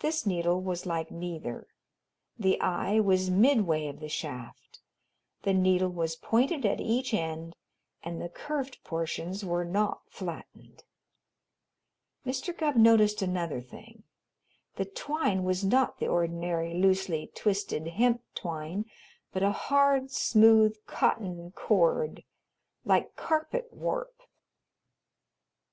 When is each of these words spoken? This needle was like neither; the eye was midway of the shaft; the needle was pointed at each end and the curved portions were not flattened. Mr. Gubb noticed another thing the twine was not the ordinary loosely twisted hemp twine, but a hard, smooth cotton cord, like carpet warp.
This 0.00 0.26
needle 0.26 0.60
was 0.60 0.84
like 0.84 1.12
neither; 1.12 1.68
the 2.36 2.60
eye 2.60 2.98
was 2.98 3.30
midway 3.30 3.86
of 3.86 4.00
the 4.00 4.08
shaft; 4.08 4.80
the 5.42 5.54
needle 5.54 5.90
was 5.90 6.16
pointed 6.16 6.66
at 6.66 6.80
each 6.80 7.14
end 7.14 7.54
and 8.02 8.20
the 8.20 8.28
curved 8.28 8.82
portions 8.82 9.44
were 9.44 9.64
not 9.64 10.00
flattened. 10.10 10.82
Mr. 12.26 12.52
Gubb 12.52 12.74
noticed 12.74 13.22
another 13.22 13.60
thing 13.60 14.02
the 14.74 14.84
twine 14.84 15.44
was 15.44 15.64
not 15.64 16.00
the 16.00 16.08
ordinary 16.08 16.74
loosely 16.74 17.28
twisted 17.32 17.86
hemp 17.86 18.22
twine, 18.34 18.86
but 19.30 19.44
a 19.44 19.52
hard, 19.52 20.10
smooth 20.10 20.76
cotton 20.86 21.52
cord, 21.52 22.24
like 22.84 23.14
carpet 23.14 23.72
warp. 23.72 24.20